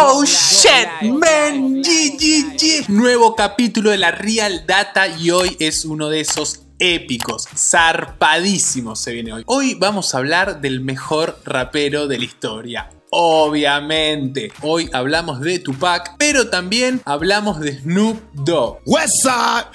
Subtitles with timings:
[0.00, 1.82] Oh shit, man.
[2.86, 9.12] Nuevo capítulo de la Real Data y hoy es uno de esos épicos, zarpadísimos se
[9.12, 9.42] viene hoy.
[9.46, 12.90] Hoy vamos a hablar del mejor rapero de la historia.
[13.10, 18.80] Obviamente, hoy hablamos de Tupac, pero también hablamos de Snoop Dogg.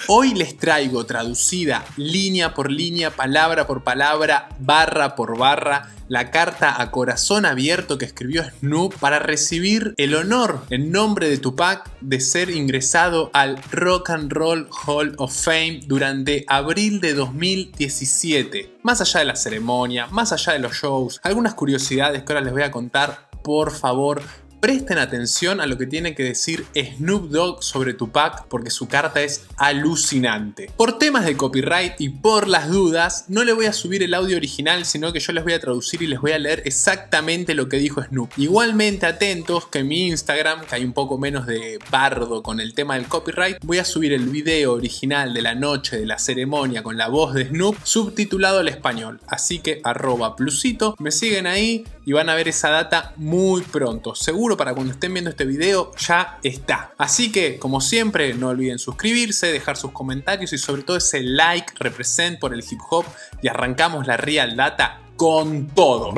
[0.07, 6.79] Hoy les traigo traducida línea por línea, palabra por palabra, barra por barra, la carta
[6.79, 12.19] a corazón abierto que escribió Snoop para recibir el honor en nombre de Tupac de
[12.19, 18.77] ser ingresado al Rock and Roll Hall of Fame durante abril de 2017.
[18.83, 22.53] Más allá de la ceremonia, más allá de los shows, algunas curiosidades que ahora les
[22.53, 24.21] voy a contar, por favor,
[24.63, 29.21] presten atención a lo que tiene que decir Snoop Dogg sobre Tupac porque su carta
[29.21, 30.71] es alucinante.
[30.77, 34.37] Por temas de copyright y por las dudas, no le voy a subir el audio
[34.37, 37.67] original, sino que yo les voy a traducir y les voy a leer exactamente lo
[37.67, 38.29] que dijo Snoop.
[38.37, 42.95] Igualmente atentos que mi Instagram, que hay un poco menos de bardo con el tema
[42.95, 46.95] del copyright, voy a subir el video original de la noche de la ceremonia con
[46.95, 49.19] la voz de Snoop subtitulado al español.
[49.27, 54.15] Así que arroba plusito, me siguen ahí y van a ver esa data muy pronto.
[54.15, 56.93] Seguro para cuando estén viendo este video ya está.
[56.97, 61.73] Así que, como siempre, no olviden suscribirse, dejar sus comentarios y sobre todo ese like
[61.79, 63.05] represent por el hip hop
[63.41, 66.13] y arrancamos la Real Data con todo.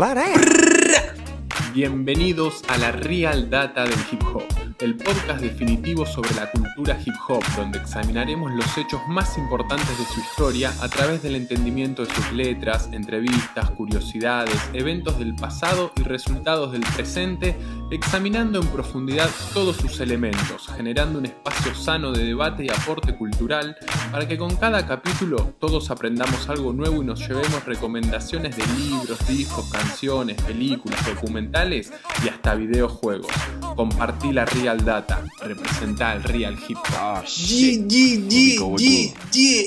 [1.73, 4.43] Bienvenidos a la Real Data del Hip Hop,
[4.79, 10.05] el podcast definitivo sobre la cultura hip hop, donde examinaremos los hechos más importantes de
[10.05, 16.03] su historia a través del entendimiento de sus letras, entrevistas, curiosidades, eventos del pasado y
[16.03, 17.55] resultados del presente,
[17.91, 23.77] examinando en profundidad todos sus elementos, generando un espacio sano de debate y aporte cultural
[24.11, 29.25] para que con cada capítulo todos aprendamos algo nuevo y nos llevemos recomendaciones de libros,
[29.27, 31.91] discos, canciones, películas, documentales,
[32.23, 33.31] y hasta videojuegos.
[33.75, 37.25] Compartí la Real Data, representa el Real Hip Hop.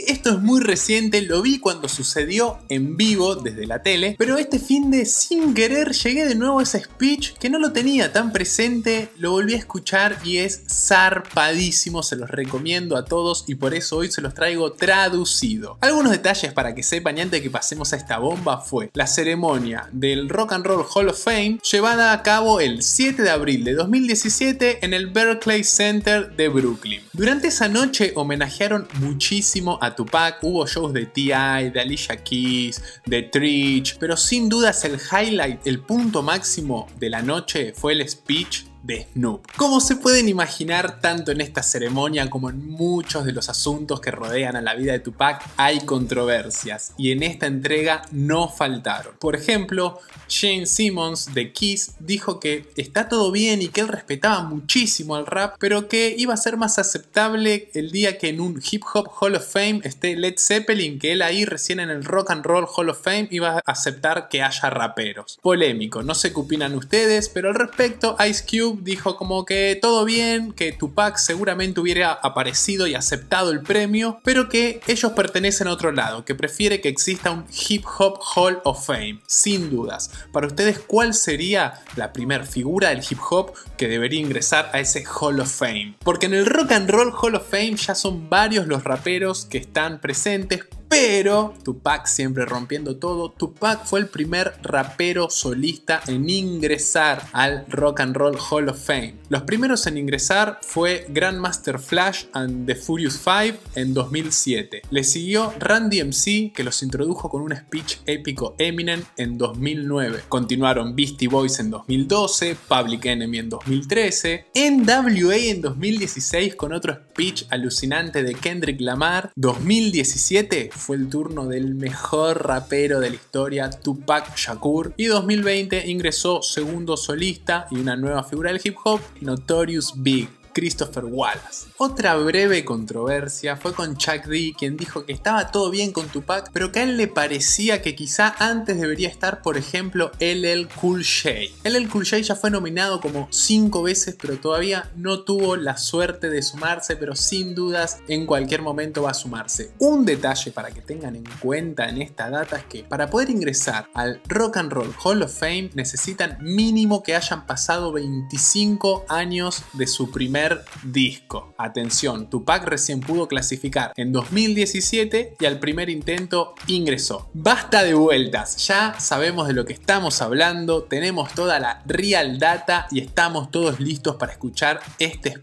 [0.06, 4.58] Esto es muy reciente, lo vi cuando sucedió en vivo desde la tele, pero este
[4.58, 8.32] fin de sin querer llegué de nuevo a ese speech que no lo tenía tan
[8.32, 13.74] presente, lo volví a escuchar y es zarpadísimo, se los recomiendo a todos y por
[13.74, 15.76] eso hoy se los traigo traducido.
[15.80, 19.06] Algunos detalles para que sepan y antes de que pasemos a esta bomba fue la
[19.06, 23.64] ceremonia del Rock and Roll Hall of Fame llevada a cabo el 7 de abril
[23.64, 27.02] de 2017 en el Berkeley Center de Brooklyn.
[27.12, 33.24] Durante esa noche homenajearon muchísimo a Tupac, hubo shows de T.I., de Alicia Keys, de
[33.24, 38.67] Trich, pero sin dudas el highlight, el punto máximo de la noche fue el speech
[38.82, 39.46] de Snoop.
[39.56, 44.10] Como se pueden imaginar, tanto en esta ceremonia como en muchos de los asuntos que
[44.10, 49.14] rodean a la vida de Tupac hay controversias y en esta entrega no faltaron.
[49.18, 54.42] Por ejemplo, Shane Simmons de Kiss dijo que está todo bien y que él respetaba
[54.42, 58.62] muchísimo al rap, pero que iba a ser más aceptable el día que en un
[58.70, 62.30] Hip Hop Hall of Fame esté Led Zeppelin, que él ahí recién en el Rock
[62.30, 65.38] and Roll Hall of Fame iba a aceptar que haya raperos.
[65.42, 70.04] Polémico, no sé qué opinan ustedes, pero al respecto Ice Cube dijo como que todo
[70.04, 75.72] bien, que Tupac seguramente hubiera aparecido y aceptado el premio, pero que ellos pertenecen a
[75.72, 80.10] otro lado, que prefiere que exista un Hip Hop Hall of Fame, sin dudas.
[80.32, 85.04] Para ustedes, ¿cuál sería la primera figura del hip hop que debería ingresar a ese
[85.04, 85.96] Hall of Fame?
[86.04, 89.58] Porque en el Rock and Roll Hall of Fame ya son varios los raperos que
[89.58, 93.30] están presentes, pero Tupac siempre rompiendo todo.
[93.30, 99.14] Tupac fue el primer rapero solista en ingresar al Rock and Roll Hall of Fame.
[99.28, 104.82] Los primeros en ingresar fue Grandmaster Flash and the Furious Five en 2007.
[104.90, 110.22] Le siguió Randy MC que los introdujo con un speech épico Eminem en 2009.
[110.28, 117.44] Continuaron Beastie Boys en 2012, Public Enemy en 2013, NWA en 2016 con otro speech
[117.50, 119.32] alucinante de Kendrick Lamar.
[119.36, 124.94] 2017 fue el turno del mejor rapero de la historia, Tupac Shakur.
[124.96, 130.37] Y 2020 ingresó segundo solista y una nueva figura del hip hop, Notorious Big.
[130.58, 131.68] Christopher Wallace.
[131.76, 136.50] Otra breve controversia fue con Chuck D, quien dijo que estaba todo bien con Tupac,
[136.52, 141.04] pero que a él le parecía que quizá antes debería estar, por ejemplo, LL Cool
[141.04, 141.30] J.
[141.62, 146.28] LL Cool J ya fue nominado como 5 veces, pero todavía no tuvo la suerte
[146.28, 149.70] de sumarse, pero sin dudas en cualquier momento va a sumarse.
[149.78, 153.88] Un detalle para que tengan en cuenta en esta data es que para poder ingresar
[153.94, 159.86] al Rock and Roll Hall of Fame necesitan mínimo que hayan pasado 25 años de
[159.86, 160.47] su primer
[160.82, 161.54] disco.
[161.58, 167.30] Atención, Tupac recién pudo clasificar en 2017 y al primer intento ingresó.
[167.34, 172.86] Basta de vueltas, ya sabemos de lo que estamos hablando, tenemos toda la real data
[172.90, 175.38] y estamos todos listos para escuchar este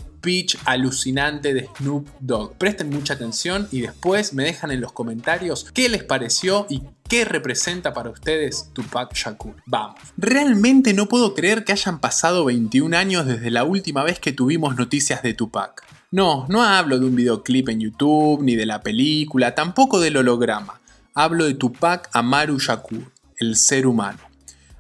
[0.66, 2.58] alucinante de Snoop Dogg.
[2.58, 7.24] Presten mucha atención y después me dejan en los comentarios qué les pareció y ¿Qué
[7.24, 9.54] representa para ustedes Tupac Shakur?
[9.68, 10.00] Vamos.
[10.18, 14.76] Realmente no puedo creer que hayan pasado 21 años desde la última vez que tuvimos
[14.76, 15.84] noticias de Tupac.
[16.10, 20.82] No, no hablo de un videoclip en YouTube, ni de la película, tampoco del holograma.
[21.14, 24.18] Hablo de Tupac Amaru Shakur, el ser humano.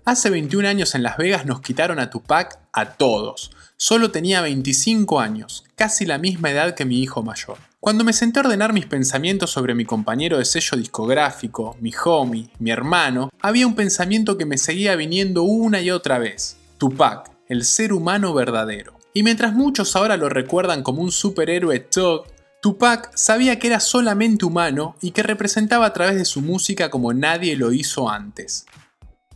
[0.07, 3.50] Hace 21 años en Las Vegas nos quitaron a Tupac a todos.
[3.75, 7.57] Solo tenía 25 años, casi la misma edad que mi hijo mayor.
[7.80, 12.52] Cuando me senté a ordenar mis pensamientos sobre mi compañero de sello discográfico, mi homie,
[12.60, 16.57] mi hermano, había un pensamiento que me seguía viniendo una y otra vez.
[16.78, 19.00] Tupac, el ser humano verdadero.
[19.12, 22.28] Y mientras muchos ahora lo recuerdan como un superhéroe Tug,
[22.62, 27.12] Tupac sabía que era solamente humano y que representaba a través de su música como
[27.12, 28.68] nadie lo hizo antes.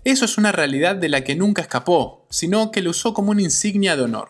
[0.10, 3.44] Eso es una realidad de la que nunca escapó, sino que lo usó como una
[3.44, 4.30] insignia de honor.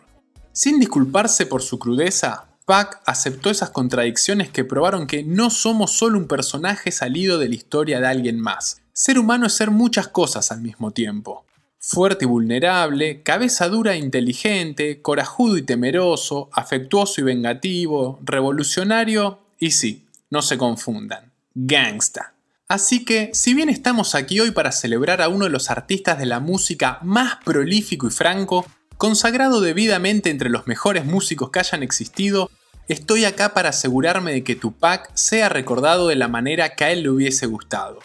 [0.52, 6.18] Sin disculparse por su crudeza, Pac aceptó esas contradicciones que probaron que no somos solo
[6.18, 8.82] un personaje salido de la historia de alguien más.
[8.92, 11.46] Ser humano es ser muchas cosas al mismo tiempo.
[11.80, 19.72] Fuerte y vulnerable, cabeza dura e inteligente, corajudo y temeroso, afectuoso y vengativo, revolucionario y
[19.72, 22.34] sí, no se confundan, gangsta.
[22.70, 26.28] Así que, si bien estamos aquí hoy para celebrar a uno de los artistas de
[26.28, 28.66] la música más prolífico y franco,
[28.98, 32.50] consagrado debidamente entre los mejores músicos que hayan existido,
[32.90, 37.04] Estoy acá para asegurarme de que Tupac sea recordado de la manera que a él
[37.04, 38.00] le hubiese gustado.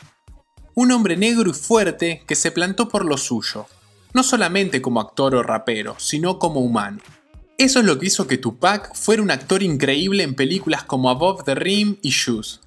[0.75, 3.65] Un hombre negro y fuerte que se plantó por lo suyo,
[4.13, 6.99] no solamente como actor o rapero, sino como humano.
[7.57, 11.45] Eso es lo que hizo que Tupac fuera un actor increíble en películas como Above
[11.45, 12.61] the Rim y Shoes.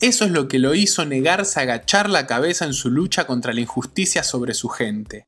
[0.00, 3.52] Eso es lo que lo hizo negarse a agachar la cabeza en su lucha contra
[3.52, 5.26] la injusticia sobre su gente.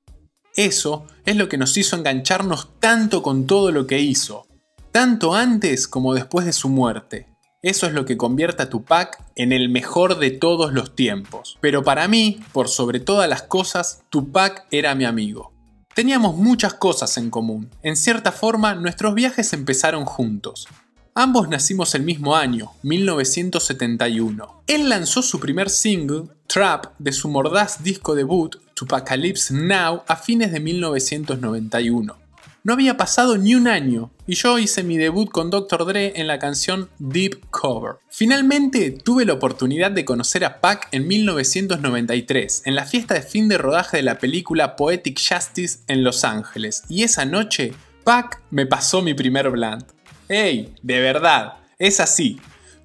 [0.56, 4.46] Eso es lo que nos hizo engancharnos tanto con todo lo que hizo,
[4.90, 7.26] tanto antes como después de su muerte.
[7.60, 11.58] Eso es lo que convierte a Tupac en el mejor de todos los tiempos.
[11.60, 15.52] Pero para mí, por sobre todas las cosas, Tupac era mi amigo.
[15.94, 17.70] Teníamos muchas cosas en común.
[17.82, 20.66] En cierta forma, nuestros viajes empezaron juntos.
[21.14, 24.62] Ambos nacimos el mismo año, 1971.
[24.66, 30.52] Él lanzó su primer single, Trap, de su mordaz disco debut, Tupacalypse Now, a fines
[30.52, 32.16] de 1991.
[32.64, 35.84] No había pasado ni un año y yo hice mi debut con Dr.
[35.84, 37.96] Dre en la canción Deep Cover.
[38.08, 43.48] Finalmente tuve la oportunidad de conocer a Pac en 1993, en la fiesta de fin
[43.48, 48.64] de rodaje de la película Poetic Justice en Los Ángeles, y esa noche Pac me
[48.64, 49.84] pasó mi primer blunt.
[50.32, 50.74] ¡Ey!
[50.82, 52.40] De verdad, es así.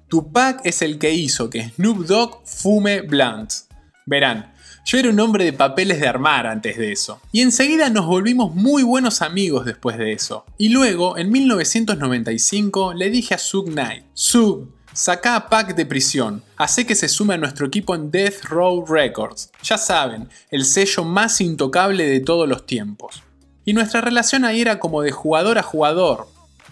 [0.08, 3.68] Tupac es el que hizo que Snoop Dogg fume blunts.
[4.04, 4.52] Verán,
[4.84, 7.22] yo era un hombre de papeles de armar antes de eso.
[7.32, 10.44] Y enseguida nos volvimos muy buenos amigos después de eso.
[10.58, 16.42] Y luego, en 1995, le dije a Sug Knight, Sug, saca a Pac de prisión,
[16.58, 19.50] hace que se sume a nuestro equipo en Death Row Records.
[19.62, 23.22] Ya saben, el sello más intocable de todos los tiempos.
[23.64, 26.28] Y nuestra relación ahí era como de jugador a jugador,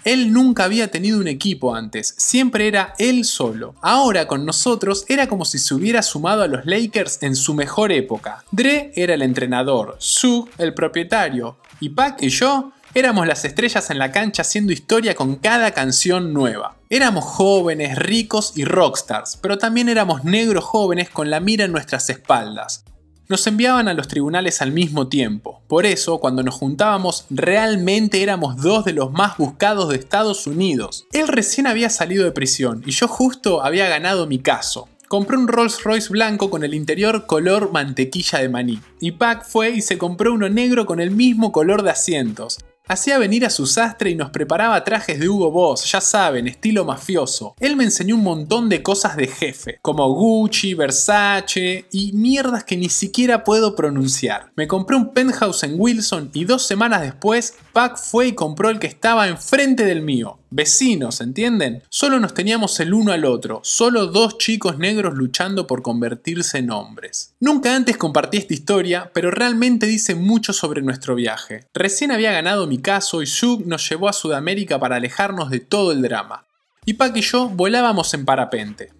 [0.06, 3.75] él nunca había tenido un equipo antes, siempre era él solo.
[3.82, 7.91] Ahora con nosotros era como si se hubiera sumado a los Lakers en su mejor
[7.91, 8.44] época.
[8.53, 13.99] Dre era el entrenador, Sue el propietario, y Pac y yo éramos las estrellas en
[13.99, 16.76] la cancha haciendo historia con cada canción nueva.
[16.88, 22.09] Éramos jóvenes, ricos y rockstars, pero también éramos negros jóvenes con la mira en nuestras
[22.11, 22.85] espaldas.
[23.28, 25.61] Nos enviaban a los tribunales al mismo tiempo.
[25.66, 31.06] Por eso, cuando nos juntábamos, realmente éramos dos de los más buscados de Estados Unidos.
[31.12, 34.88] Él recién había salido de prisión y yo justo había ganado mi caso.
[35.09, 38.80] Compré un Rolls Royce blanco con el interior color mantequilla de maní.
[39.00, 42.59] Y Pac fue y se compró uno negro con el mismo color de asientos.
[42.88, 46.85] Hacía venir a su sastre y nos preparaba trajes de Hugo Boss, ya saben, estilo
[46.85, 47.57] mafioso.
[47.59, 52.76] Él me enseñó un montón de cosas de jefe, como Gucci, Versace y mierdas que
[52.76, 54.52] ni siquiera puedo pronunciar.
[54.55, 58.78] Me compré un penthouse en Wilson y dos semanas después, Pac fue y compró el
[58.78, 60.38] que estaba enfrente del mío.
[60.57, 61.83] Vecinos, ¿entienden?
[61.91, 66.71] Solo nos teníamos el uno al otro, solo dos chicos negros luchando por convertirse en
[66.71, 67.35] hombres.
[67.41, 71.67] Nunca antes compartí esta historia, pero realmente dice mucho sobre nuestro viaje.
[71.75, 75.93] Recién había ganado mi caso y Shug nos llevó a Sudamérica para alejarnos de todo
[75.93, 76.47] el drama.
[76.87, 78.95] Y Pac y yo volábamos en parapente.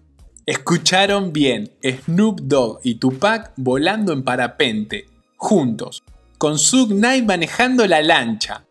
[0.45, 6.03] Escucharon bien, Snoop Dogg y Tupac volando en parapente, juntos,
[6.37, 8.66] con Sug Knight manejando la lancha.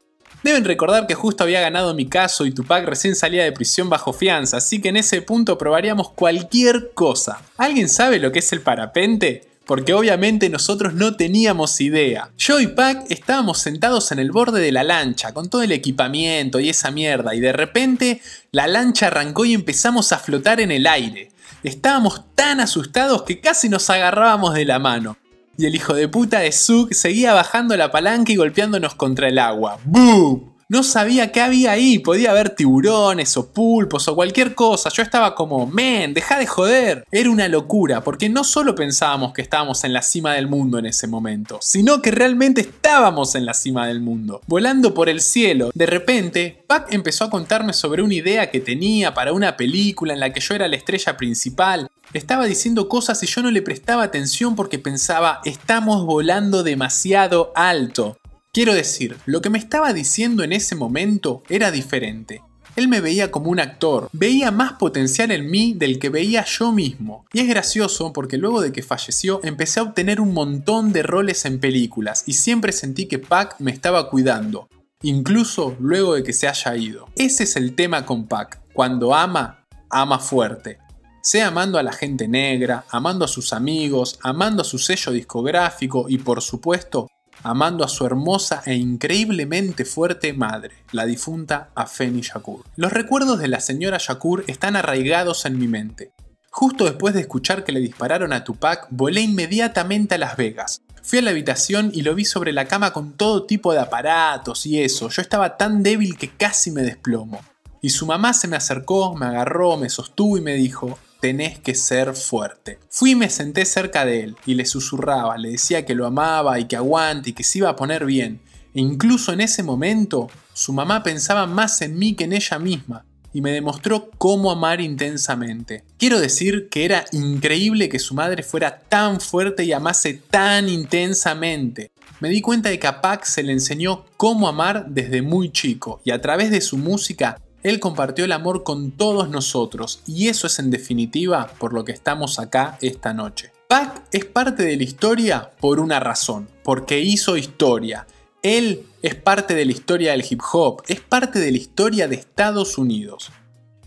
[0.47, 4.13] Deben recordar que justo había ganado mi caso y Tupac recién salía de prisión bajo
[4.13, 7.43] fianza, así que en ese punto probaríamos cualquier cosa.
[7.57, 9.49] ¿Alguien sabe lo que es el parapente?
[9.67, 12.31] porque obviamente nosotros no teníamos idea.
[12.39, 16.61] Yo y Pac estábamos sentados en el borde de la lancha, con todo el equipamiento
[16.61, 18.23] y esa mierda, y de repente
[18.53, 21.33] la lancha arrancó y empezamos a flotar en el aire.
[21.65, 25.17] Estábamos tan asustados que casi nos agarrábamos de la mano.
[25.59, 29.39] Y el hijo de puta de Zug seguía bajando la palanca y golpeándonos contra el
[29.39, 29.79] agua.
[29.85, 30.57] ¡Boom!
[30.69, 34.91] No sabía qué había ahí, podía haber tiburones o pulpos o cualquier cosa.
[34.91, 37.05] Yo estaba como, men, deja de joder.
[37.13, 40.87] Era una locura, porque no solo pensábamos que estábamos en la cima del mundo en
[40.87, 45.71] ese momento, sino que realmente estábamos en la cima del mundo, volando por el cielo.
[45.73, 50.21] De repente, Pac empezó a contarme sobre una idea que tenía para una película en
[50.21, 51.89] la que yo era la estrella principal.
[52.17, 58.17] Estaba diciendo cosas y yo no le prestaba atención porque pensaba, estamos volando demasiado alto.
[58.55, 62.41] Quiero decir, lo que me estaba diciendo en ese momento era diferente.
[62.75, 66.73] Él me veía como un actor, veía más potencial en mí del que veía yo
[66.73, 67.27] mismo.
[67.35, 71.45] Y es gracioso porque luego de que falleció empecé a obtener un montón de roles
[71.45, 74.71] en películas y siempre sentí que Pac me estaba cuidando,
[75.03, 77.11] incluso luego de que se haya ido.
[77.15, 80.79] Ese es el tema con Pac, cuando ama, ama fuerte.
[81.27, 86.07] Sea amando a la gente negra, amando a sus amigos, amando a su sello discográfico
[86.09, 87.09] y por supuesto
[87.43, 92.63] amando a su hermosa e increíblemente fuerte madre, la difunta Afeni Shakur.
[92.77, 96.13] Los recuerdos de la señora Shakur están arraigados en mi mente.
[96.49, 100.83] Justo después de escuchar que le dispararon a Tupac, volé inmediatamente a Las Vegas.
[101.03, 104.65] Fui a la habitación y lo vi sobre la cama con todo tipo de aparatos
[104.65, 105.09] y eso.
[105.09, 107.41] Yo estaba tan débil que casi me desplomo.
[107.83, 111.75] Y su mamá se me acercó, me agarró, me sostuvo y me dijo, tenés que
[111.75, 112.79] ser fuerte.
[112.89, 116.61] Fui y me senté cerca de él y le susurraba, le decía que lo amaba
[116.61, 118.41] y que aguante y que se iba a poner bien.
[118.73, 123.05] E incluso en ese momento, su mamá pensaba más en mí que en ella misma
[123.33, 125.83] y me demostró cómo amar intensamente.
[125.99, 131.91] Quiero decir que era increíble que su madre fuera tan fuerte y amase tan intensamente.
[132.21, 136.01] Me di cuenta de que a Pac se le enseñó cómo amar desde muy chico
[136.05, 140.47] y a través de su música él compartió el amor con todos nosotros y eso
[140.47, 143.51] es en definitiva por lo que estamos acá esta noche.
[143.67, 148.07] Pac es parte de la historia por una razón, porque hizo historia.
[148.41, 152.15] Él es parte de la historia del hip hop, es parte de la historia de
[152.15, 153.33] Estados Unidos.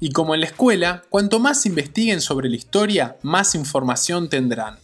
[0.01, 4.77] Y como en la escuela, cuanto más investiguen sobre la historia, más información tendrán.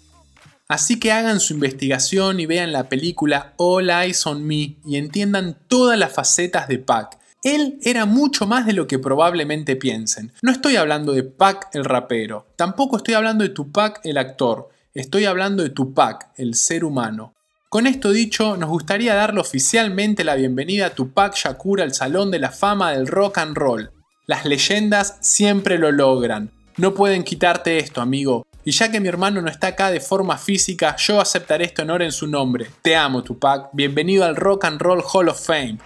[0.69, 5.57] Así que hagan su investigación y vean la película All Eyes on Me y entiendan
[5.67, 10.33] todas las facetas de Pac él era mucho más de lo que probablemente piensen.
[10.41, 15.25] No estoy hablando de Pac el rapero, tampoco estoy hablando de Tupac el actor, estoy
[15.25, 17.33] hablando de Tupac, el ser humano.
[17.69, 22.39] Con esto dicho, nos gustaría darle oficialmente la bienvenida a Tupac Shakur al Salón de
[22.39, 23.91] la Fama del Rock and Roll.
[24.25, 26.49] Las leyendas siempre lo logran.
[26.77, 28.47] No pueden quitarte esto, amigo.
[28.63, 32.01] Y ya que mi hermano no está acá de forma física, yo aceptaré este honor
[32.01, 32.65] en su nombre.
[32.81, 33.69] Te amo, Tupac.
[33.73, 35.77] Bienvenido al Rock and Roll Hall of Fame.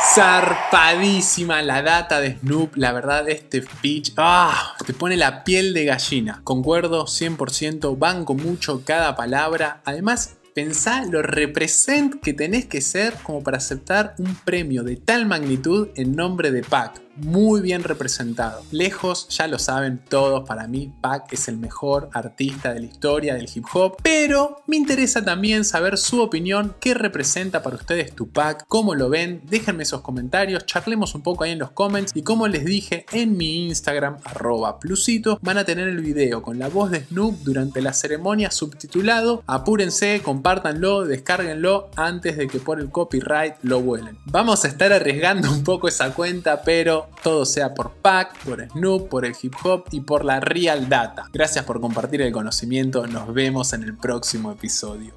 [0.00, 5.84] Zarpadísima la data de Snoop, la verdad este speech, ah, te pone la piel de
[5.84, 6.40] gallina.
[6.44, 9.80] Concuerdo 100%, banco mucho cada palabra.
[9.84, 15.26] Además, pensá lo represent que tenés que ser como para aceptar un premio de tal
[15.26, 18.62] magnitud en nombre de Pac muy bien representado.
[18.70, 23.34] Lejos, ya lo saben todos, para mí Pac es el mejor artista de la historia
[23.34, 28.64] del hip hop, pero me interesa también saber su opinión, qué representa para ustedes Tupac,
[28.68, 32.48] cómo lo ven, déjenme esos comentarios, charlemos un poco ahí en los comments y como
[32.48, 36.90] les dije en mi Instagram, arroba plusito, van a tener el video con la voz
[36.90, 43.54] de Snoop durante la ceremonia subtitulado, apúrense, compártanlo, descárguenlo antes de que por el copyright
[43.62, 44.18] lo vuelen.
[44.26, 49.08] Vamos a estar arriesgando un poco esa cuenta, pero todo sea por Pac, por Snoop,
[49.08, 51.24] por el hip hop y por la real data.
[51.32, 55.14] Gracias por compartir el conocimiento, nos vemos en el próximo episodio.